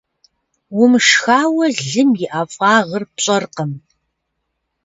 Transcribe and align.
Умышхауэ, 0.81 1.65
лым 1.89 2.11
и 2.23 2.27
ӀэфӀагъыр 2.31 3.03
пщӀэркъым. 3.15 3.71